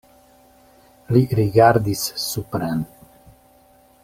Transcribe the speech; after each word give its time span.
Li 1.15 1.21
rigardis 1.41 2.09
supren. 2.25 2.83